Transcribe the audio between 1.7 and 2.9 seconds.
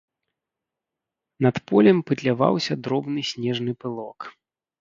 полем пытляваўся